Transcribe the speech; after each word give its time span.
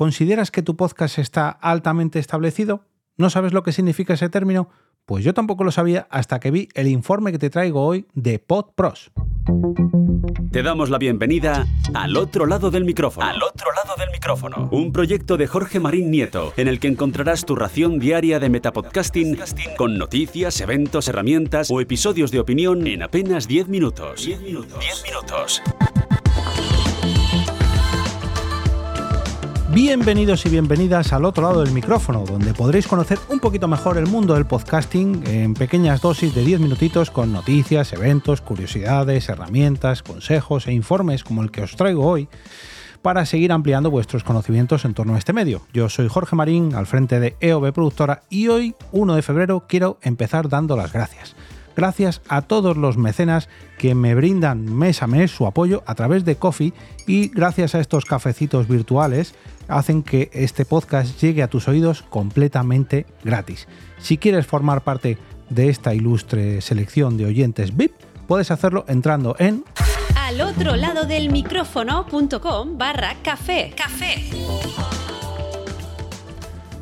¿consideras 0.00 0.50
que 0.50 0.62
tu 0.62 0.76
podcast 0.76 1.18
está 1.18 1.50
altamente 1.50 2.18
establecido? 2.18 2.86
¿No 3.18 3.28
sabes 3.28 3.52
lo 3.52 3.62
que 3.62 3.70
significa 3.70 4.14
ese 4.14 4.30
término? 4.30 4.70
Pues 5.04 5.22
yo 5.22 5.34
tampoco 5.34 5.62
lo 5.62 5.72
sabía 5.72 6.06
hasta 6.08 6.40
que 6.40 6.50
vi 6.50 6.70
el 6.72 6.88
informe 6.88 7.32
que 7.32 7.38
te 7.38 7.50
traigo 7.50 7.84
hoy 7.84 8.06
de 8.14 8.38
PodPros. 8.38 9.12
Te 10.52 10.62
damos 10.62 10.88
la 10.88 10.96
bienvenida 10.96 11.66
al 11.92 12.16
otro 12.16 12.46
lado 12.46 12.70
del 12.70 12.86
micrófono. 12.86 13.26
Al 13.26 13.42
otro 13.42 13.66
lado 13.72 13.94
del 13.98 14.10
micrófono. 14.10 14.70
Un 14.72 14.90
proyecto 14.90 15.36
de 15.36 15.46
Jorge 15.46 15.80
Marín 15.80 16.10
Nieto, 16.10 16.54
en 16.56 16.68
el 16.68 16.80
que 16.80 16.88
encontrarás 16.88 17.44
tu 17.44 17.54
ración 17.54 17.98
diaria 17.98 18.40
de 18.40 18.48
metapodcasting 18.48 19.38
con 19.76 19.98
noticias, 19.98 20.62
eventos, 20.62 21.08
herramientas 21.08 21.70
o 21.70 21.78
episodios 21.78 22.30
de 22.30 22.40
opinión 22.40 22.86
en 22.86 23.02
apenas 23.02 23.46
10 23.46 23.68
minutos. 23.68 24.24
10 24.24 24.40
minutos. 24.40 24.80
10 24.80 25.02
minutos. 25.04 25.62
Bienvenidos 29.72 30.44
y 30.46 30.48
bienvenidas 30.48 31.12
al 31.12 31.24
otro 31.24 31.44
lado 31.44 31.62
del 31.62 31.72
micrófono, 31.72 32.24
donde 32.24 32.52
podréis 32.54 32.88
conocer 32.88 33.20
un 33.28 33.38
poquito 33.38 33.68
mejor 33.68 33.98
el 33.98 34.08
mundo 34.08 34.34
del 34.34 34.44
podcasting 34.44 35.22
en 35.28 35.54
pequeñas 35.54 36.00
dosis 36.00 36.34
de 36.34 36.44
10 36.44 36.58
minutitos 36.58 37.12
con 37.12 37.32
noticias, 37.32 37.92
eventos, 37.92 38.40
curiosidades, 38.40 39.28
herramientas, 39.28 40.02
consejos 40.02 40.66
e 40.66 40.72
informes 40.72 41.22
como 41.22 41.44
el 41.44 41.52
que 41.52 41.62
os 41.62 41.76
traigo 41.76 42.04
hoy 42.04 42.28
para 43.00 43.24
seguir 43.26 43.52
ampliando 43.52 43.92
vuestros 43.92 44.24
conocimientos 44.24 44.84
en 44.84 44.92
torno 44.92 45.14
a 45.14 45.18
este 45.18 45.32
medio. 45.32 45.62
Yo 45.72 45.88
soy 45.88 46.08
Jorge 46.08 46.34
Marín, 46.34 46.74
al 46.74 46.88
frente 46.88 47.20
de 47.20 47.36
EOB 47.38 47.72
Productora, 47.72 48.22
y 48.28 48.48
hoy, 48.48 48.74
1 48.90 49.14
de 49.14 49.22
febrero, 49.22 49.66
quiero 49.68 49.98
empezar 50.02 50.48
dando 50.48 50.76
las 50.76 50.92
gracias 50.92 51.36
gracias 51.76 52.20
a 52.28 52.42
todos 52.42 52.76
los 52.76 52.96
mecenas 52.96 53.48
que 53.78 53.94
me 53.94 54.14
brindan 54.14 54.64
mes 54.64 55.02
a 55.02 55.06
mes 55.06 55.30
su 55.30 55.46
apoyo 55.46 55.82
a 55.86 55.94
través 55.94 56.24
de 56.24 56.36
Coffee 56.36 56.72
y 57.06 57.28
gracias 57.28 57.74
a 57.74 57.80
estos 57.80 58.04
cafecitos 58.04 58.68
virtuales 58.68 59.34
hacen 59.68 60.02
que 60.02 60.30
este 60.32 60.64
podcast 60.64 61.20
llegue 61.20 61.42
a 61.42 61.48
tus 61.48 61.68
oídos 61.68 62.02
completamente 62.02 63.06
gratis. 63.24 63.68
Si 63.98 64.18
quieres 64.18 64.46
formar 64.46 64.82
parte 64.82 65.18
de 65.48 65.68
esta 65.68 65.94
ilustre 65.94 66.60
selección 66.60 67.16
de 67.16 67.26
oyentes 67.26 67.76
VIP, 67.76 67.92
puedes 68.26 68.50
hacerlo 68.50 68.84
entrando 68.88 69.36
en 69.38 69.64
al 70.16 70.40
otro 70.42 70.76
lado 70.76 71.06
del 71.06 71.30
micrófono.com 71.30 72.78
barra 72.78 73.16
café. 73.22 73.74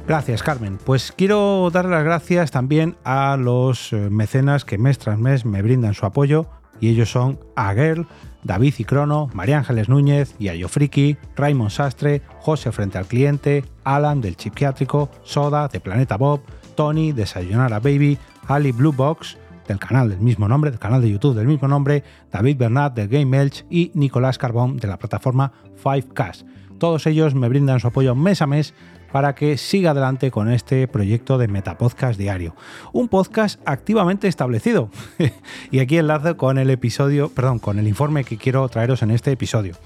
Gracias, 0.08 0.42
Carmen. 0.42 0.78
Pues 0.82 1.12
quiero 1.14 1.68
dar 1.70 1.84
las 1.84 2.02
gracias 2.02 2.50
también 2.50 2.96
a 3.04 3.36
los 3.36 3.92
eh, 3.92 4.08
mecenas 4.10 4.64
que 4.64 4.78
mes 4.78 4.98
tras 4.98 5.18
mes 5.18 5.44
me 5.44 5.60
brindan 5.60 5.92
su 5.92 6.06
apoyo, 6.06 6.46
y 6.80 6.88
ellos 6.88 7.10
son 7.10 7.38
Aguel, 7.56 8.06
David 8.42 8.72
y 8.78 8.84
Crono, 8.84 9.28
María 9.34 9.58
Ángeles 9.58 9.90
Núñez, 9.90 10.34
Yayo 10.38 10.68
Friki, 10.68 11.18
Raymond 11.36 11.70
Sastre, 11.70 12.22
José 12.40 12.72
Frente 12.72 12.96
al 12.96 13.04
Cliente, 13.04 13.66
Alan 13.84 14.22
del 14.22 14.36
Psiquiátrico, 14.36 15.10
Soda 15.24 15.68
de 15.68 15.78
Planeta 15.78 16.16
Bob, 16.16 16.40
Tony 16.74 17.12
de 17.12 17.26
Sayonara 17.26 17.78
Baby, 17.78 18.16
Ali 18.46 18.72
Blue 18.72 18.92
Box 18.92 19.36
del 19.68 19.78
canal 19.78 20.08
del 20.08 20.20
mismo 20.20 20.48
nombre, 20.48 20.70
del 20.70 20.80
canal 20.80 21.00
de 21.00 21.10
YouTube 21.10 21.36
del 21.36 21.46
mismo 21.46 21.68
nombre, 21.68 22.02
David 22.32 22.56
Bernat 22.56 22.94
del 22.94 23.08
Game 23.08 23.40
Elch 23.40 23.64
y 23.70 23.92
Nicolás 23.94 24.38
Carbón 24.38 24.78
de 24.78 24.88
la 24.88 24.98
plataforma 24.98 25.52
5Cast. 25.84 26.44
Todos 26.78 27.06
ellos 27.06 27.34
me 27.34 27.48
brindan 27.48 27.78
su 27.78 27.88
apoyo 27.88 28.14
mes 28.14 28.42
a 28.42 28.46
mes 28.46 28.74
para 29.12 29.34
que 29.34 29.56
siga 29.56 29.92
adelante 29.92 30.30
con 30.30 30.50
este 30.50 30.86
proyecto 30.88 31.38
de 31.38 31.48
Metapodcast 31.48 32.18
Diario. 32.18 32.54
Un 32.92 33.08
podcast 33.08 33.60
activamente 33.64 34.28
establecido. 34.28 34.90
y 35.70 35.78
aquí 35.80 35.98
enlazo 35.98 36.36
con 36.36 36.58
el 36.58 36.70
episodio, 36.70 37.28
perdón, 37.28 37.58
con 37.58 37.78
el 37.78 37.88
informe 37.88 38.24
que 38.24 38.36
quiero 38.36 38.68
traeros 38.68 39.02
en 39.02 39.10
este 39.10 39.32
episodio. 39.32 39.76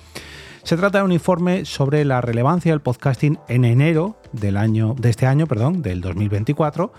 Se 0.65 0.77
trata 0.77 0.99
de 0.99 1.05
un 1.05 1.13
informe 1.13 1.65
sobre 1.65 2.05
la 2.05 2.21
relevancia 2.21 2.73
del 2.73 2.81
podcasting 2.81 3.39
en 3.49 3.65
enero 3.65 4.17
del 4.33 4.57
año, 4.57 4.95
de 4.99 5.11
este 5.11 5.27
año, 5.27 5.47
perdón, 5.47 5.83
del 5.83 6.01
2024. 6.01 6.93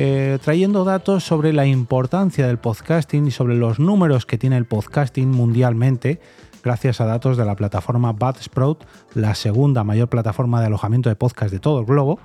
Eh, 0.00 0.38
trayendo 0.44 0.84
datos 0.84 1.24
sobre 1.24 1.52
la 1.52 1.66
importancia 1.66 2.46
del 2.46 2.58
podcasting 2.58 3.26
y 3.26 3.30
sobre 3.32 3.56
los 3.56 3.80
números 3.80 4.26
que 4.26 4.38
tiene 4.38 4.56
el 4.56 4.64
podcasting 4.64 5.28
mundialmente, 5.28 6.20
gracias 6.62 7.00
a 7.00 7.04
datos 7.04 7.36
de 7.36 7.44
la 7.44 7.56
plataforma 7.56 8.12
Budsprout, 8.12 8.84
la 9.14 9.34
segunda 9.34 9.82
mayor 9.82 10.06
plataforma 10.08 10.60
de 10.60 10.66
alojamiento 10.66 11.08
de 11.08 11.16
podcast 11.16 11.50
de 11.50 11.58
todo 11.58 11.80
el 11.80 11.86
globo. 11.86 12.20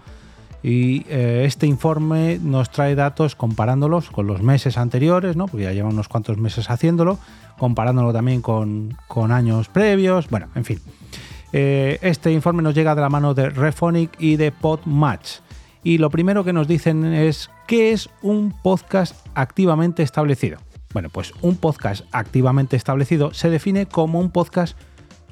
Y 0.62 1.04
eh, 1.10 1.46
este 1.48 1.66
informe 1.66 2.40
nos 2.44 2.70
trae 2.70 2.94
datos 2.94 3.36
comparándolos 3.36 4.12
con 4.12 4.28
los 4.28 4.44
meses 4.44 4.78
anteriores, 4.78 5.36
¿no? 5.36 5.48
porque 5.48 5.64
ya 5.64 5.74
llevan 5.74 5.94
unos 5.94 6.08
cuantos 6.08 6.38
meses 6.38 6.70
haciéndolo, 6.70 7.18
comparándolo 7.58 8.14
también 8.14 8.44
con, 8.44 8.96
años 9.32 9.68
previos, 9.70 10.30
bueno, 10.30 10.48
en 10.54 10.64
fin. 10.64 10.80
Eh, 11.54 11.98
este 12.04 12.32
informe 12.32 12.62
nos 12.62 12.76
llega 12.76 12.94
de 12.94 13.02
la 13.02 13.10
mano 13.10 13.34
de 13.34 13.50
Refonic 13.50 14.12
y 14.20 14.36
de 14.36 14.52
Podmatch. 14.52 15.40
Y 15.84 15.98
lo 15.98 16.10
primero 16.10 16.44
que 16.44 16.54
nos 16.54 16.68
dicen 16.68 17.04
es, 17.04 17.50
¿qué 17.68 17.92
es 17.92 18.10
un 18.22 18.54
podcast 18.62 19.16
activamente 19.36 20.04
establecido? 20.04 20.58
Bueno, 20.94 21.10
pues 21.10 21.34
un 21.42 21.56
podcast 21.56 22.06
activamente 22.12 22.76
establecido 22.76 23.34
se 23.34 23.50
define 23.50 23.86
como 23.88 24.20
un 24.20 24.32
podcast, 24.32 24.78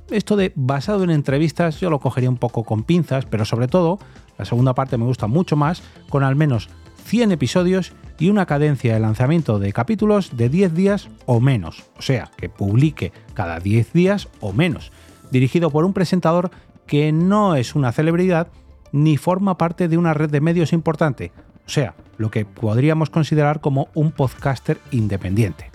esto 0.09 0.35
de 0.35 0.51
basado 0.55 1.03
en 1.03 1.11
entrevistas, 1.11 1.79
yo 1.79 1.89
lo 1.89 1.99
cogería 1.99 2.29
un 2.29 2.37
poco 2.37 2.63
con 2.63 2.83
pinzas, 2.83 3.25
pero 3.25 3.45
sobre 3.45 3.67
todo, 3.67 3.99
la 4.37 4.45
segunda 4.45 4.73
parte 4.73 4.97
me 4.97 5.05
gusta 5.05 5.27
mucho 5.27 5.55
más, 5.55 5.83
con 6.09 6.23
al 6.23 6.35
menos 6.35 6.69
100 7.05 7.33
episodios 7.33 7.93
y 8.17 8.29
una 8.29 8.45
cadencia 8.45 8.93
de 8.93 8.99
lanzamiento 8.99 9.59
de 9.59 9.73
capítulos 9.73 10.35
de 10.37 10.49
10 10.49 10.73
días 10.73 11.09
o 11.25 11.39
menos, 11.39 11.83
o 11.97 12.01
sea, 12.01 12.31
que 12.37 12.49
publique 12.49 13.11
cada 13.33 13.59
10 13.59 13.93
días 13.93 14.29
o 14.39 14.53
menos, 14.53 14.91
dirigido 15.31 15.69
por 15.69 15.85
un 15.85 15.93
presentador 15.93 16.51
que 16.87 17.11
no 17.11 17.55
es 17.55 17.75
una 17.75 17.91
celebridad 17.91 18.47
ni 18.91 19.17
forma 19.17 19.57
parte 19.57 19.87
de 19.87 19.97
una 19.97 20.13
red 20.13 20.29
de 20.29 20.41
medios 20.41 20.73
importante, 20.73 21.31
o 21.65 21.69
sea, 21.69 21.95
lo 22.21 22.31
que 22.31 22.45
podríamos 22.45 23.09
considerar 23.09 23.59
como 23.59 23.89
un 23.93 24.11
podcaster 24.11 24.77
independiente. 24.91 25.71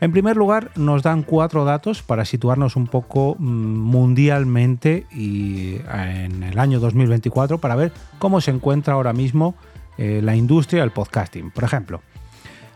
En 0.00 0.12
primer 0.12 0.36
lugar, 0.36 0.70
nos 0.76 1.02
dan 1.02 1.24
cuatro 1.24 1.64
datos 1.64 2.02
para 2.02 2.24
situarnos 2.24 2.76
un 2.76 2.86
poco 2.86 3.34
mm, 3.38 3.44
mundialmente 3.44 5.06
y 5.10 5.80
en 5.92 6.44
el 6.44 6.58
año 6.58 6.78
2024 6.78 7.58
para 7.58 7.74
ver 7.74 7.92
cómo 8.20 8.40
se 8.40 8.52
encuentra 8.52 8.94
ahora 8.94 9.12
mismo 9.12 9.56
eh, 9.96 10.20
la 10.22 10.36
industria 10.36 10.82
del 10.82 10.92
podcasting. 10.92 11.50
Por 11.50 11.64
ejemplo, 11.64 12.00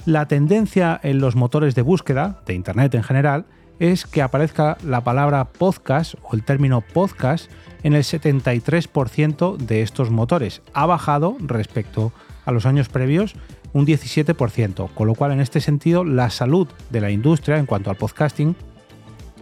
la 0.05 0.27
tendencia 0.27 0.99
en 1.05 1.21
los 1.21 1.37
motores 1.37 1.77
de 1.77 1.83
búsqueda, 1.83 2.43
de 2.45 2.55
Internet 2.55 2.93
en 2.97 3.05
general, 3.05 3.47
es 3.79 4.05
que 4.05 4.23
aparezca 4.23 4.77
la 4.85 5.03
palabra 5.03 5.45
podcast 5.45 6.15
o 6.23 6.35
el 6.35 6.43
término 6.43 6.81
podcast 6.81 7.51
en 7.85 7.95
el 7.95 8.03
73% 8.03 9.57
de 9.57 9.83
estos 9.83 10.11
motores. 10.11 10.63
Ha 10.75 10.87
bajado 10.87 11.37
respecto 11.41 12.13
a 12.17 12.32
los 12.51 12.67
años 12.67 12.89
previos 12.89 13.35
un 13.73 13.87
17%, 13.87 14.91
con 14.93 15.07
lo 15.07 15.15
cual 15.15 15.33
en 15.33 15.41
este 15.41 15.61
sentido 15.61 16.05
la 16.05 16.31
salud 16.31 16.69
de 16.91 17.01
la 17.01 17.11
industria 17.11 17.59
en 17.59 17.67
cuanto 17.67 17.91
al 17.91 17.97
podcasting 17.97 18.57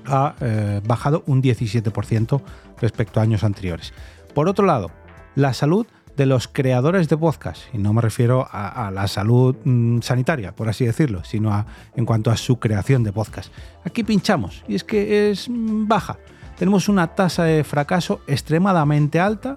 ha 0.07 0.35
eh, 0.41 0.81
bajado 0.85 1.23
un 1.27 1.43
17% 1.43 2.43
respecto 2.81 3.21
a 3.21 3.23
años 3.23 3.45
anteriores. 3.45 3.93
Por 4.35 4.49
otro 4.49 4.67
lado, 4.67 4.91
la 5.35 5.55
salud 5.55 5.87
de 6.17 6.27
los 6.27 6.49
creadores 6.49 7.09
de 7.09 7.17
podcast, 7.17 7.63
y 7.73 7.79
no 7.79 7.93
me 7.93 8.03
refiero 8.03 8.47
a, 8.51 8.91
la 8.93 9.09
salud 9.09 9.57
mm, 9.65 10.01
sanitaria, 10.01 10.55
por 10.55 10.69
así 10.69 10.85
decirlo, 10.85 11.25
sino 11.25 11.65
en 11.97 12.05
cuanto 12.05 12.31
a 12.31 12.37
su 12.37 12.59
creación 12.59 13.05
de 13.05 13.13
podcast. 13.13 13.53
Aquí 13.85 14.05
pinchamos, 14.05 14.63
y 14.69 14.75
es 14.75 14.85
que 14.85 15.31
es 15.31 15.49
mm, 15.49 15.89
baja. 15.89 16.19
Tenemos 16.59 16.89
una 16.89 17.07
tasa 17.15 17.45
de 17.45 17.65
fracaso 17.65 18.21
extremadamente 18.27 19.19
alta, 19.19 19.57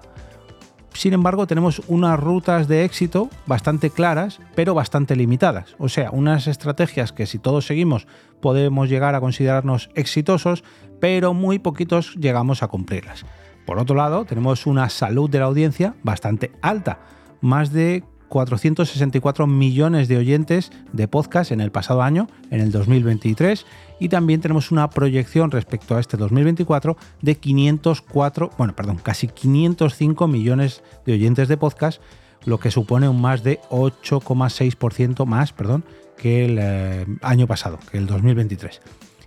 sin 0.94 1.12
embargo 1.12 1.46
tenemos 1.46 1.82
unas 1.88 2.18
rutas 2.18 2.68
de 2.68 2.84
éxito 2.84 3.28
bastante 3.46 3.90
claras, 3.90 4.40
pero 4.54 4.74
bastante 4.74 5.16
limitadas. 5.16 5.76
O 5.78 5.88
sea, 5.88 6.10
unas 6.10 6.46
estrategias 6.46 7.12
que 7.12 7.26
si 7.26 7.38
todos 7.38 7.66
seguimos 7.66 8.06
podemos 8.40 8.88
llegar 8.88 9.14
a 9.14 9.20
considerarnos 9.20 9.90
exitosos, 9.94 10.64
pero 11.00 11.34
muy 11.34 11.58
poquitos 11.58 12.14
llegamos 12.14 12.62
a 12.62 12.68
cumplirlas. 12.68 13.24
Por 13.66 13.78
otro 13.78 13.96
lado, 13.96 14.24
tenemos 14.24 14.66
una 14.66 14.88
salud 14.88 15.30
de 15.30 15.38
la 15.38 15.46
audiencia 15.46 15.94
bastante 16.02 16.52
alta, 16.62 17.00
más 17.40 17.72
de 17.72 18.04
464 18.34 19.46
millones 19.46 20.08
de 20.08 20.16
oyentes 20.16 20.72
de 20.92 21.06
podcast 21.06 21.52
en 21.52 21.60
el 21.60 21.70
pasado 21.70 22.02
año, 22.02 22.26
en 22.50 22.58
el 22.58 22.72
2023, 22.72 23.64
y 24.00 24.08
también 24.08 24.40
tenemos 24.40 24.72
una 24.72 24.90
proyección 24.90 25.52
respecto 25.52 25.94
a 25.94 26.00
este 26.00 26.16
2024 26.16 26.96
de 27.22 27.36
504, 27.36 28.50
bueno, 28.58 28.74
perdón, 28.74 28.98
casi 29.00 29.28
505 29.28 30.26
millones 30.26 30.82
de 31.06 31.12
oyentes 31.12 31.46
de 31.46 31.56
podcast, 31.56 32.02
lo 32.44 32.58
que 32.58 32.72
supone 32.72 33.08
un 33.08 33.20
más 33.20 33.44
de 33.44 33.60
8,6% 33.70 35.26
más, 35.26 35.52
perdón, 35.52 35.84
que 36.16 36.44
el 36.44 36.58
eh, 36.60 37.06
año 37.22 37.46
pasado, 37.46 37.78
que 37.92 37.98
el 37.98 38.08
2023. 38.08 38.80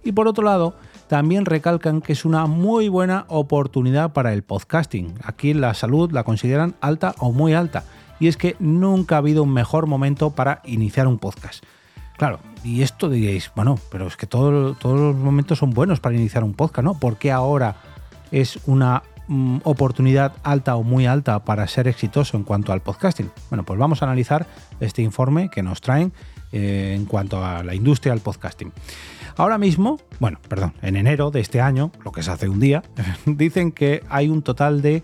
Y 0.03 0.11
por 0.11 0.27
otro 0.27 0.43
lado, 0.43 0.75
también 1.07 1.45
recalcan 1.45 2.01
que 2.01 2.11
es 2.11 2.25
una 2.25 2.45
muy 2.45 2.89
buena 2.89 3.23
oportunidad 3.29 4.11
para 4.11 4.33
el 4.33 4.43
podcasting. 4.43 5.13
Aquí 5.23 5.53
la 5.53 5.73
salud 5.73 6.11
la 6.11 6.25
consideran 6.25 6.75
alta 6.81 7.15
o 7.19 7.31
muy 7.31 7.53
alta 7.53 7.85
y 8.19 8.27
es 8.27 8.37
que 8.37 8.55
nunca 8.59 9.15
ha 9.15 9.17
habido 9.19 9.43
un 9.43 9.53
mejor 9.53 9.87
momento 9.87 10.31
para 10.31 10.61
iniciar 10.65 11.07
un 11.07 11.17
podcast. 11.19 11.63
Claro, 12.17 12.39
y 12.63 12.81
esto 12.81 13.09
diréis, 13.09 13.51
bueno, 13.55 13.79
pero 13.91 14.07
es 14.07 14.17
que 14.17 14.25
todos 14.25 14.75
los 14.83 15.15
momentos 15.15 15.59
son 15.59 15.69
buenos 15.69 15.99
para 15.99 16.15
iniciar 16.15 16.43
un 16.43 16.53
podcast, 16.53 16.83
¿no? 16.83 16.99
¿Por 16.99 17.17
qué 17.17 17.31
ahora 17.31 17.75
es 18.31 18.59
una 18.65 19.03
mm, 19.27 19.59
oportunidad 19.63 20.33
alta 20.43 20.75
o 20.75 20.83
muy 20.83 21.05
alta 21.05 21.45
para 21.45 21.67
ser 21.67 21.87
exitoso 21.87 22.35
en 22.35 22.43
cuanto 22.43 22.73
al 22.73 22.81
podcasting? 22.81 23.29
Bueno, 23.49 23.63
pues 23.63 23.79
vamos 23.79 24.01
a 24.01 24.05
analizar 24.05 24.47
este 24.79 25.03
informe 25.03 25.49
que 25.49 25.61
nos 25.61 25.79
traen 25.79 26.11
eh, 26.51 26.95
en 26.97 27.05
cuanto 27.05 27.45
a 27.45 27.63
la 27.63 27.75
industria 27.75 28.13
del 28.13 28.21
podcasting. 28.21 28.73
Ahora 29.35 29.59
mismo, 29.59 29.99
bueno, 30.19 30.39
perdón, 30.49 30.73
en 30.81 30.95
enero 30.95 31.29
de 31.29 31.41
este 31.41 31.61
año, 31.61 31.91
lo 32.03 32.11
que 32.11 32.21
es 32.21 32.29
hace 32.29 32.49
un 32.49 32.59
día, 32.59 32.81
dicen 33.27 33.71
que 33.71 34.03
hay 34.09 34.29
un 34.29 34.41
total 34.41 34.81
de 34.81 35.03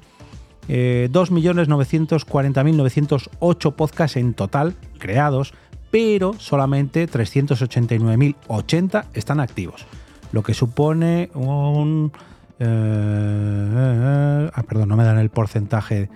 eh, 0.67 1.07
2.940.908 1.11 3.73
podcasts 3.73 4.17
en 4.17 4.33
total 4.33 4.75
creados, 4.97 5.53
pero 5.91 6.33
solamente 6.39 7.07
389.080 7.07 9.05
están 9.13 9.39
activos, 9.39 9.85
lo 10.31 10.41
que 10.43 10.53
supone 10.53 11.29
un... 11.33 12.11
Eh, 12.59 12.65
eh, 12.65 14.51
ah, 14.53 14.63
perdón, 14.63 14.89
no 14.89 14.95
me 14.95 15.03
dan 15.03 15.17
el 15.19 15.29
porcentaje. 15.29 16.09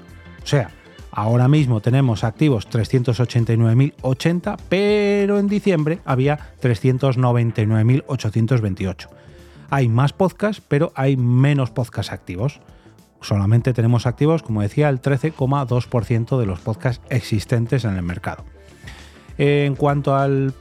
O 0.44 0.48
sea, 0.48 0.72
ahora 1.12 1.48
mismo 1.48 1.80
tenemos 1.82 2.24
activos 2.24 2.68
389.080, 2.70 4.58
pero 4.70 5.38
en 5.40 5.48
diciembre 5.48 6.00
había 6.06 6.40
399.828. 6.62 9.08
Hay 9.70 9.88
más 9.88 10.14
podcasts, 10.14 10.64
pero 10.68 10.92
hay 10.96 11.16
menos 11.18 11.70
podcasts 11.72 12.12
activos. 12.12 12.60
Solamente 13.22 13.74
tenemos 13.74 14.06
activos, 14.06 14.44
como 14.44 14.62
decía, 14.62 14.90
el 14.90 15.02
13,2% 15.02 16.40
de 16.40 16.46
los 16.46 16.60
podcasts 16.60 17.04
existentes 17.10 17.84
en 17.84 17.96
el 17.96 18.04
mercado. 18.04 18.46
En 19.38 19.76
cuanto 19.76 20.16
al 20.16 20.54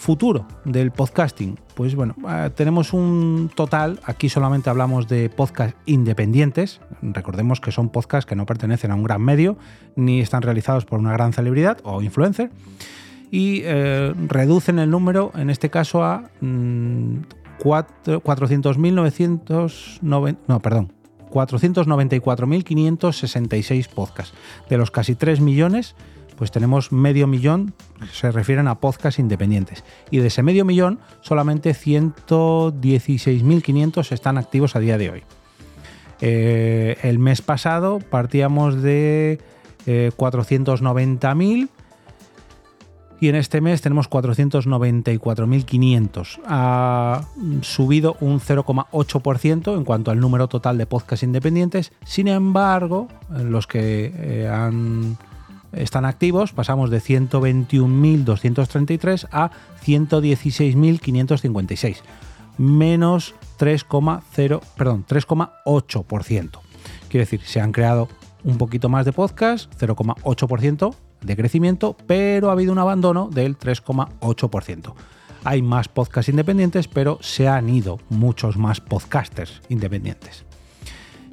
futuro 0.00 0.46
del 0.64 0.92
podcasting, 0.92 1.58
pues 1.74 1.94
bueno, 1.94 2.14
eh, 2.26 2.48
tenemos 2.56 2.94
un 2.94 3.50
total, 3.54 4.00
aquí 4.04 4.30
solamente 4.30 4.70
hablamos 4.70 5.08
de 5.08 5.28
podcasts 5.28 5.76
independientes, 5.84 6.80
recordemos 7.02 7.60
que 7.60 7.70
son 7.70 7.90
podcasts 7.90 8.26
que 8.26 8.34
no 8.34 8.46
pertenecen 8.46 8.92
a 8.92 8.94
un 8.94 9.02
gran 9.02 9.20
medio, 9.20 9.58
ni 9.96 10.20
están 10.20 10.40
realizados 10.40 10.86
por 10.86 11.00
una 11.00 11.12
gran 11.12 11.34
celebridad 11.34 11.80
o 11.84 12.00
influencer, 12.00 12.50
y 13.30 13.60
eh, 13.64 14.14
reducen 14.26 14.78
el 14.78 14.88
número, 14.88 15.32
en 15.34 15.50
este 15.50 15.68
caso, 15.68 16.02
a 16.02 16.30
mm, 16.40 17.16
cuatro- 17.58 18.22
400.990, 18.22 20.38
no, 20.48 20.60
perdón, 20.60 20.94
494.566 21.30 23.88
podcasts. 23.88 24.34
De 24.68 24.76
los 24.78 24.90
casi 24.90 25.14
3 25.14 25.40
millones, 25.40 25.94
pues 26.40 26.50
tenemos 26.50 26.90
medio 26.90 27.26
millón 27.26 27.74
se 28.14 28.32
refieren 28.32 28.66
a 28.66 28.76
podcasts 28.76 29.18
independientes. 29.18 29.84
Y 30.10 30.20
de 30.20 30.28
ese 30.28 30.42
medio 30.42 30.64
millón, 30.64 30.98
solamente 31.20 31.72
116.500 31.72 34.10
están 34.10 34.38
activos 34.38 34.74
a 34.74 34.80
día 34.80 34.96
de 34.96 35.10
hoy. 35.10 35.22
Eh, 36.22 36.96
el 37.02 37.18
mes 37.18 37.42
pasado 37.42 37.98
partíamos 37.98 38.80
de 38.80 39.38
eh, 39.84 40.12
490.000 40.16 41.68
y 43.20 43.28
en 43.28 43.34
este 43.34 43.60
mes 43.60 43.82
tenemos 43.82 44.08
494.500. 44.08 46.40
Ha 46.46 47.26
subido 47.60 48.16
un 48.20 48.40
0,8% 48.40 49.76
en 49.76 49.84
cuanto 49.84 50.10
al 50.10 50.20
número 50.20 50.48
total 50.48 50.78
de 50.78 50.86
podcasts 50.86 51.22
independientes. 51.22 51.92
Sin 52.02 52.28
embargo, 52.28 53.08
los 53.28 53.66
que 53.66 54.10
eh, 54.16 54.48
han, 54.48 55.18
están 55.72 56.04
activos 56.04 56.52
pasamos 56.52 56.90
de 56.90 57.00
121.233 57.00 59.28
a 59.30 59.50
116.556, 59.84 61.98
menos 62.58 63.34
3,0, 63.58 64.60
perdón, 64.76 65.06
3,8%. 65.08 66.60
Quiere 67.08 67.24
decir, 67.24 67.40
se 67.44 67.60
han 67.60 67.72
creado 67.72 68.08
un 68.44 68.58
poquito 68.58 68.88
más 68.88 69.04
de 69.04 69.12
podcasts, 69.12 69.68
0,8% 69.78 70.94
de 71.20 71.36
crecimiento, 71.36 71.96
pero 72.06 72.48
ha 72.48 72.52
habido 72.52 72.72
un 72.72 72.78
abandono 72.78 73.28
del 73.28 73.58
3,8%. 73.58 74.94
Hay 75.44 75.62
más 75.62 75.88
podcasts 75.88 76.28
independientes, 76.28 76.88
pero 76.88 77.18
se 77.22 77.48
han 77.48 77.68
ido 77.68 77.98
muchos 78.10 78.56
más 78.56 78.80
podcasters 78.80 79.62
independientes. 79.68 80.44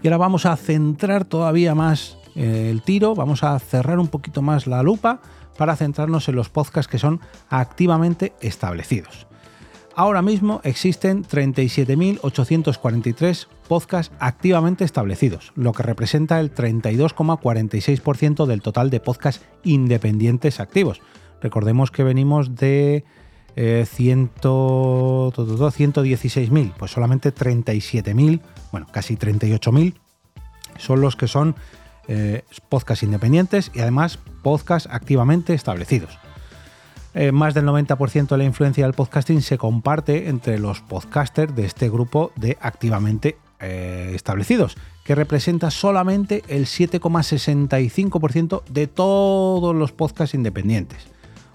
Y 0.01 0.07
ahora 0.07 0.17
vamos 0.17 0.45
a 0.45 0.55
centrar 0.55 1.25
todavía 1.25 1.75
más 1.75 2.17
el 2.37 2.81
tiro, 2.83 3.15
vamos 3.15 3.43
a 3.43 3.57
cerrar 3.59 3.99
un 3.99 4.07
poquito 4.07 4.41
más 4.41 4.65
la 4.67 4.81
lupa 4.83 5.19
para 5.57 5.75
centrarnos 5.75 6.29
en 6.29 6.35
los 6.35 6.49
podcasts 6.49 6.89
que 6.89 6.99
son 6.99 7.19
activamente 7.49 8.33
establecidos. 8.41 9.25
Ahora 9.95 10.21
mismo 10.21 10.61
existen 10.63 11.23
37.843 11.25 13.47
podcasts 13.67 14.13
activamente 14.19 14.85
establecidos, 14.85 15.51
lo 15.55 15.73
que 15.73 15.81
representa 15.83 16.39
el 16.39 16.53
32,46% 16.53 18.45
del 18.45 18.61
total 18.61 18.89
de 18.91 18.99
podcasts 18.99 19.43
independientes 19.63 20.59
activos. 20.59 21.01
Recordemos 21.41 21.89
que 21.91 22.03
venimos 22.03 22.53
de 22.55 23.03
eh, 23.55 23.85
100 23.91 24.27
to- 24.39 25.31
to- 25.35 25.45
to- 25.47 25.71
116.000, 25.71 26.73
pues 26.77 26.91
solamente 26.91 27.33
37.000, 27.33 28.41
bueno, 28.71 28.85
casi 28.91 29.15
38.000 29.17 29.95
son 30.77 31.01
los 31.01 31.15
que 31.15 31.27
son 31.27 31.55
eh, 32.07 32.43
podcasts 32.69 33.03
independientes 33.03 33.71
y 33.73 33.79
además 33.79 34.19
podcasts 34.41 34.89
activamente 34.91 35.53
establecidos. 35.53 36.17
Eh, 37.13 37.31
más 37.31 37.53
del 37.53 37.65
90% 37.65 38.27
de 38.27 38.37
la 38.37 38.43
influencia 38.43 38.85
del 38.85 38.93
podcasting 38.93 39.41
se 39.41 39.57
comparte 39.57 40.29
entre 40.29 40.59
los 40.59 40.81
podcasters 40.81 41.55
de 41.55 41.65
este 41.65 41.89
grupo 41.89 42.31
de 42.35 42.57
activamente 42.61 43.37
eh, 43.59 44.11
establecidos, 44.13 44.77
que 45.03 45.15
representa 45.15 45.71
solamente 45.71 46.43
el 46.47 46.65
7,65% 46.65 48.63
de 48.69 48.85
todos 48.85 49.75
los 49.75 49.91
podcasts 49.93 50.35
independientes. 50.35 51.07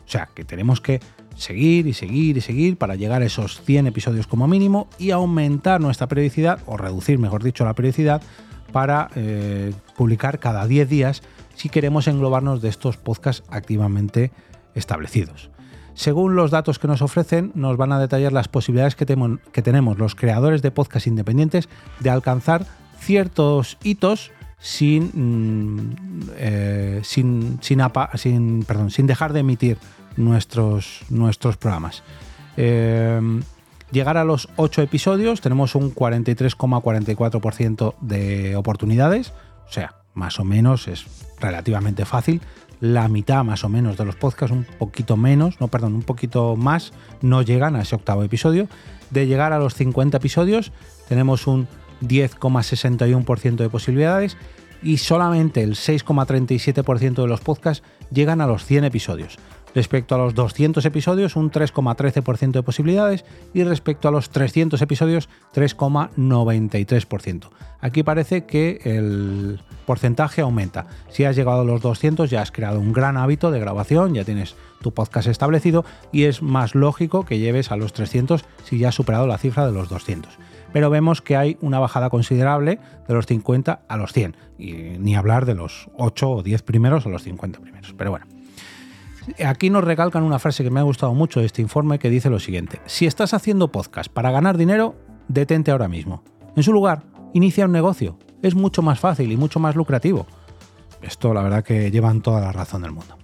O 0.04 0.10
sea, 0.10 0.28
que 0.34 0.44
tenemos 0.44 0.80
que 0.80 0.98
seguir 1.36 1.86
y 1.86 1.92
seguir 1.92 2.36
y 2.36 2.40
seguir 2.40 2.76
para 2.76 2.96
llegar 2.96 3.22
a 3.22 3.26
esos 3.26 3.60
100 3.62 3.86
episodios 3.86 4.26
como 4.26 4.48
mínimo 4.48 4.88
y 4.98 5.12
aumentar 5.12 5.80
nuestra 5.80 6.08
periodicidad, 6.08 6.58
o 6.66 6.76
reducir, 6.76 7.20
mejor 7.20 7.44
dicho, 7.44 7.64
la 7.64 7.74
periodicidad, 7.74 8.20
para 8.72 9.10
eh, 9.14 9.72
publicar 10.02 10.40
cada 10.40 10.66
10 10.66 10.88
días 10.88 11.22
si 11.54 11.68
queremos 11.68 12.08
englobarnos 12.08 12.60
de 12.60 12.68
estos 12.68 12.96
podcasts 12.96 13.44
activamente 13.48 14.32
establecidos. 14.74 15.48
Según 15.94 16.34
los 16.34 16.50
datos 16.50 16.80
que 16.80 16.88
nos 16.88 17.02
ofrecen, 17.02 17.52
nos 17.54 17.76
van 17.76 17.92
a 17.92 18.00
detallar 18.00 18.32
las 18.32 18.48
posibilidades 18.48 18.96
que, 18.96 19.06
tenemos 19.06 19.98
los 19.98 20.16
creadores 20.16 20.60
de 20.60 20.72
podcasts 20.72 21.06
independientes 21.06 21.68
de 22.00 22.10
alcanzar 22.10 22.66
ciertos 22.98 23.78
hitos 23.84 24.32
sin, 24.58 25.12
mm, 25.14 25.94
eh, 26.36 27.00
sin, 27.04 27.58
sin, 27.62 27.78
sin- 28.16 28.64
perdón, 28.64 28.90
sin 28.90 29.06
dejar 29.06 29.32
de 29.32 29.38
emitir 29.40 29.78
nuestros, 30.16 31.02
nuestros 31.10 31.56
programas. 31.58 32.02
Eh, 32.56 33.20
llegar 33.92 34.16
a 34.16 34.24
los 34.24 34.48
8 34.56 34.82
episodios 34.82 35.40
tenemos 35.40 35.76
un 35.76 35.94
43,44% 35.94 37.94
de 38.00 38.56
oportunidades, 38.56 39.32
o 39.72 39.74
sea, 39.74 39.94
más 40.12 40.38
o 40.38 40.44
menos 40.44 40.86
es 40.86 41.06
relativamente 41.40 42.04
fácil. 42.04 42.42
La 42.80 43.08
mitad 43.08 43.42
más 43.42 43.64
o 43.64 43.70
menos 43.70 43.96
de 43.96 44.04
los 44.04 44.16
podcasts, 44.16 44.54
un 44.54 44.64
poquito 44.64 45.16
menos, 45.16 45.62
no, 45.62 45.68
perdón, 45.68 45.94
un 45.94 46.02
poquito 46.02 46.56
más, 46.56 46.92
no 47.22 47.40
llegan 47.40 47.74
a 47.74 47.80
ese 47.80 47.94
octavo 47.94 48.22
episodio. 48.22 48.68
De 49.08 49.26
llegar 49.26 49.54
a 49.54 49.58
los 49.58 49.74
50 49.74 50.18
episodios 50.18 50.72
tenemos 51.08 51.46
un 51.46 51.68
10,61% 52.02 53.56
de 53.56 53.70
posibilidades 53.70 54.36
y 54.82 54.98
solamente 54.98 55.62
el 55.62 55.70
6,37% 55.70 57.22
de 57.22 57.26
los 57.28 57.40
podcasts 57.40 57.82
llegan 58.10 58.42
a 58.42 58.46
los 58.46 58.66
100 58.66 58.84
episodios. 58.84 59.38
Respecto 59.74 60.14
a 60.14 60.18
los 60.18 60.34
200 60.34 60.84
episodios, 60.84 61.36
un 61.36 61.50
3,13% 61.50 62.52
de 62.52 62.62
posibilidades 62.62 63.24
y 63.54 63.64
respecto 63.64 64.08
a 64.08 64.10
los 64.10 64.30
300 64.30 64.80
episodios, 64.82 65.28
3,93%. 65.54 67.48
Aquí 67.80 68.02
parece 68.02 68.44
que 68.44 68.80
el 68.84 69.60
porcentaje 69.86 70.42
aumenta. 70.42 70.86
Si 71.08 71.24
has 71.24 71.36
llegado 71.36 71.62
a 71.62 71.64
los 71.64 71.80
200 71.80 72.30
ya 72.30 72.42
has 72.42 72.52
creado 72.52 72.78
un 72.80 72.92
gran 72.92 73.16
hábito 73.16 73.50
de 73.50 73.60
grabación, 73.60 74.14
ya 74.14 74.24
tienes 74.24 74.54
tu 74.82 74.92
podcast 74.92 75.28
establecido 75.28 75.84
y 76.12 76.24
es 76.24 76.42
más 76.42 76.74
lógico 76.74 77.24
que 77.24 77.38
lleves 77.38 77.70
a 77.72 77.76
los 77.76 77.92
300 77.92 78.44
si 78.64 78.78
ya 78.78 78.88
has 78.88 78.94
superado 78.94 79.26
la 79.26 79.38
cifra 79.38 79.66
de 79.66 79.72
los 79.72 79.88
200. 79.88 80.38
Pero 80.72 80.90
vemos 80.90 81.22
que 81.22 81.36
hay 81.36 81.56
una 81.60 81.78
bajada 81.78 82.10
considerable 82.10 82.78
de 83.06 83.14
los 83.14 83.26
50 83.26 83.82
a 83.88 83.96
los 83.96 84.12
100, 84.12 84.36
y 84.58 84.72
ni 84.72 85.14
hablar 85.16 85.44
de 85.44 85.54
los 85.54 85.88
8 85.98 86.30
o 86.30 86.42
10 86.42 86.62
primeros 86.62 87.04
a 87.04 87.10
los 87.10 87.22
50 87.22 87.60
primeros. 87.60 87.94
Pero 87.96 88.10
bueno. 88.10 88.41
Aquí 89.44 89.70
nos 89.70 89.84
recalcan 89.84 90.22
una 90.22 90.38
frase 90.38 90.64
que 90.64 90.70
me 90.70 90.80
ha 90.80 90.84
gustado 90.84 91.14
mucho 91.14 91.40
de 91.40 91.46
este 91.46 91.62
informe 91.62 91.98
que 91.98 92.10
dice 92.10 92.30
lo 92.30 92.38
siguiente. 92.38 92.80
Si 92.86 93.06
estás 93.06 93.34
haciendo 93.34 93.72
podcast 93.72 94.10
para 94.12 94.30
ganar 94.30 94.56
dinero, 94.56 94.96
detente 95.28 95.70
ahora 95.70 95.88
mismo. 95.88 96.22
En 96.56 96.62
su 96.62 96.72
lugar, 96.72 97.04
inicia 97.32 97.66
un 97.66 97.72
negocio. 97.72 98.18
Es 98.42 98.54
mucho 98.54 98.82
más 98.82 98.98
fácil 98.98 99.30
y 99.30 99.36
mucho 99.36 99.60
más 99.60 99.76
lucrativo. 99.76 100.26
Esto 101.00 101.34
la 101.34 101.42
verdad 101.42 101.64
que 101.64 101.90
llevan 101.90 102.22
toda 102.22 102.40
la 102.40 102.52
razón 102.52 102.82
del 102.82 102.92
mundo. 102.92 103.16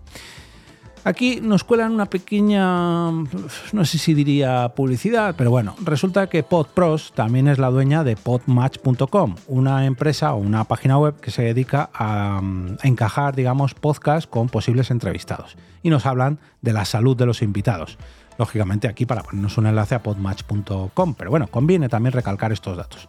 Aquí 1.08 1.40
nos 1.40 1.64
cuelan 1.64 1.92
una 1.92 2.04
pequeña, 2.04 3.10
no 3.10 3.84
sé 3.86 3.96
si 3.96 4.12
diría 4.12 4.74
publicidad, 4.76 5.34
pero 5.38 5.50
bueno, 5.50 5.74
resulta 5.82 6.26
que 6.26 6.42
PodPros 6.42 7.12
también 7.14 7.48
es 7.48 7.56
la 7.56 7.70
dueña 7.70 8.04
de 8.04 8.14
podmatch.com, 8.14 9.36
una 9.46 9.86
empresa 9.86 10.34
o 10.34 10.36
una 10.36 10.64
página 10.64 10.98
web 10.98 11.18
que 11.18 11.30
se 11.30 11.40
dedica 11.40 11.88
a, 11.94 12.42
encajar, 12.82 13.34
digamos, 13.34 13.72
podcasts 13.72 14.26
con 14.26 14.50
posibles 14.50 14.90
entrevistados. 14.90 15.56
Y 15.82 15.88
nos 15.88 16.04
hablan 16.04 16.40
de 16.60 16.74
la 16.74 16.84
salud 16.84 17.16
de 17.16 17.24
los 17.24 17.40
invitados. 17.40 17.96
Lógicamente 18.36 18.86
aquí 18.86 19.06
para 19.06 19.22
ponernos 19.22 19.56
un 19.56 19.66
enlace 19.66 19.94
a 19.94 20.02
podmatch.com, 20.02 21.14
pero 21.14 21.30
bueno, 21.30 21.46
conviene 21.46 21.88
también 21.88 22.12
recalcar 22.12 22.52
estos 22.52 22.76
datos. 22.76 23.08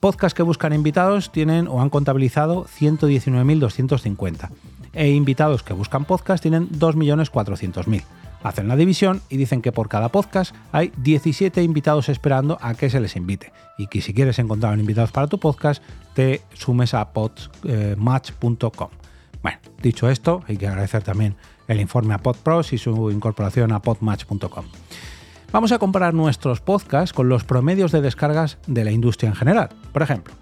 Podcasts 0.00 0.34
que 0.34 0.42
buscan 0.42 0.72
invitados 0.72 1.30
tienen 1.30 1.68
o 1.68 1.82
han 1.82 1.88
contabilizado 1.88 2.64
119.250 2.64 4.50
e 4.92 5.10
invitados 5.10 5.62
que 5.62 5.72
buscan 5.72 6.04
podcast 6.04 6.42
tienen 6.42 6.68
2.400.000. 6.70 8.02
Hacen 8.42 8.68
la 8.68 8.76
división 8.76 9.22
y 9.28 9.36
dicen 9.36 9.62
que 9.62 9.72
por 9.72 9.88
cada 9.88 10.08
podcast 10.08 10.54
hay 10.72 10.92
17 10.96 11.62
invitados 11.62 12.08
esperando 12.08 12.58
a 12.60 12.74
que 12.74 12.90
se 12.90 13.00
les 13.00 13.14
invite. 13.16 13.52
Y 13.78 13.86
que 13.86 14.00
si 14.00 14.12
quieres 14.14 14.38
encontrar 14.38 14.78
invitados 14.78 15.12
para 15.12 15.28
tu 15.28 15.38
podcast, 15.38 15.82
te 16.14 16.42
sumes 16.54 16.94
a 16.94 17.12
podmatch.com. 17.12 18.88
Bueno, 19.42 19.58
dicho 19.80 20.08
esto, 20.08 20.42
hay 20.48 20.56
que 20.56 20.66
agradecer 20.66 21.02
también 21.02 21.36
el 21.68 21.80
informe 21.80 22.14
a 22.14 22.18
PodPros 22.18 22.72
y 22.72 22.78
su 22.78 23.10
incorporación 23.10 23.72
a 23.72 23.80
podmatch.com. 23.80 24.64
Vamos 25.52 25.72
a 25.72 25.78
comparar 25.78 26.14
nuestros 26.14 26.60
podcasts 26.60 27.12
con 27.12 27.28
los 27.28 27.44
promedios 27.44 27.92
de 27.92 28.00
descargas 28.00 28.58
de 28.66 28.84
la 28.84 28.90
industria 28.90 29.28
en 29.28 29.36
general. 29.36 29.68
Por 29.92 30.02
ejemplo, 30.02 30.34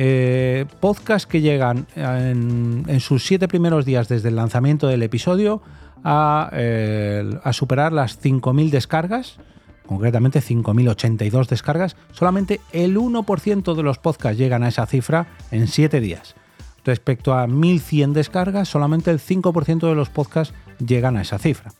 eh, 0.00 0.64
podcasts 0.78 1.26
que 1.26 1.40
llegan 1.40 1.88
en, 1.96 3.00
sus 3.00 3.26
siete 3.26 3.48
primeros 3.48 3.84
días 3.84 4.06
desde 4.06 4.28
el 4.28 4.36
lanzamiento 4.36 4.86
del 4.86 5.02
episodio 5.02 5.60
a, 6.04 6.50
eh, 6.52 7.28
superar 7.50 7.92
las 7.92 8.22
5.000 8.22 8.70
descargas, 8.70 9.40
concretamente 9.86 10.40
5.082 10.40 11.48
descargas, 11.48 11.96
solamente 12.12 12.60
el 12.70 12.96
1% 12.96 13.74
de 13.74 13.82
los 13.82 13.98
podcasts 13.98 14.38
llegan 14.38 14.62
a 14.62 14.68
esa 14.68 14.86
cifra 14.86 15.26
en 15.50 15.66
7 15.66 16.00
días. 16.00 16.36
Respecto 16.84 17.34
a 17.34 17.48
1.100 17.48 18.12
descargas, 18.12 18.68
solamente 18.68 19.10
el 19.10 19.18
5% 19.18 19.88
de 19.88 19.94
los 19.96 20.10
podcasts 20.10 20.54
llegan 20.78 21.16
a 21.16 21.22
esa 21.22 21.40
cifra. 21.40 21.72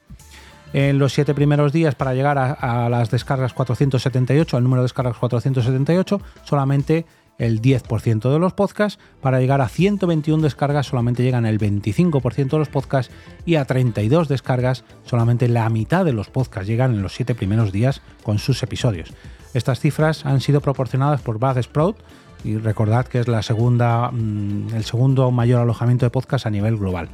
En 0.72 0.98
los 0.98 1.12
7 1.12 1.34
primeros 1.34 1.72
días 1.72 1.94
para 1.94 2.14
llegar 2.14 2.36
a, 2.36 2.52
a, 2.52 2.88
las 2.88 3.12
descargas 3.12 3.52
478, 3.52 4.56
al 4.56 4.64
número 4.64 4.82
de 4.82 4.86
descargas 4.86 5.16
478, 5.18 6.20
solamente 6.42 7.06
el 7.38 7.62
10% 7.62 8.32
de 8.32 8.38
los 8.38 8.52
podcasts, 8.52 8.98
para 9.20 9.40
llegar 9.40 9.60
a 9.60 9.68
121 9.68 10.42
descargas 10.42 10.86
solamente 10.86 11.22
llegan 11.22 11.46
el 11.46 11.58
25% 11.58 12.50
de 12.50 12.58
los 12.58 12.68
podcasts 12.68 13.14
y 13.46 13.54
a 13.54 13.64
32 13.64 14.28
descargas 14.28 14.84
solamente 15.04 15.48
la 15.48 15.68
mitad 15.70 16.04
de 16.04 16.12
los 16.12 16.28
podcasts 16.28 16.68
llegan 16.68 16.94
en 16.94 17.02
los 17.02 17.14
7 17.14 17.34
primeros 17.34 17.72
días 17.72 18.02
con 18.24 18.38
sus 18.38 18.62
episodios. 18.62 19.12
Estas 19.54 19.80
cifras 19.80 20.26
han 20.26 20.40
sido 20.40 20.60
proporcionadas 20.60 21.22
por 21.22 21.38
Buzzsprout 21.38 21.96
y 22.44 22.56
recordad 22.56 23.06
que 23.06 23.20
es 23.20 23.28
la 23.28 23.42
segunda, 23.42 24.10
mm, 24.10 24.74
el 24.74 24.84
segundo 24.84 25.30
mayor 25.30 25.62
alojamiento 25.62 26.06
de 26.06 26.10
podcasts 26.10 26.46
a 26.46 26.50
nivel 26.50 26.76
global. 26.76 27.08